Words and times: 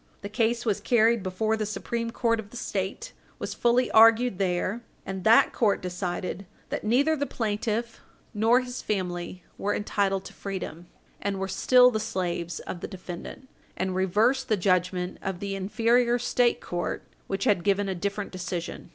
The 0.23 0.29
case 0.29 0.65
was 0.65 0.79
carried 0.81 1.21
before 1.21 1.55
the 1.55 1.63
Supreme 1.67 2.09
Court 2.09 2.39
of 2.39 2.49
the 2.49 2.57
State, 2.57 3.13
was 3.37 3.53
fully 3.53 3.91
argued 3.91 4.39
there, 4.39 4.81
and 5.05 5.23
that 5.25 5.53
court 5.53 5.79
decided 5.79 6.47
that 6.69 6.83
neither 6.83 7.15
the 7.15 7.27
plaintiff 7.27 8.01
nor 8.33 8.61
his 8.61 8.81
family 8.81 9.43
were 9.59 9.75
entitled 9.75 10.25
to 10.25 10.33
freedom, 10.33 10.87
and 11.21 11.37
were 11.39 11.47
still 11.47 11.91
the 11.91 11.99
slaves 11.99 12.57
of 12.61 12.79
the 12.79 12.87
defendant, 12.87 13.47
and 13.77 13.93
reversed 13.93 14.49
the 14.49 14.57
judgment 14.57 15.19
of 15.21 15.39
the 15.39 15.53
inferior 15.53 16.17
State 16.17 16.61
court, 16.61 17.03
which 17.27 17.43
had 17.43 17.63
given 17.63 17.87
a 17.87 17.93
different 17.93 18.31
decision. 18.31 18.89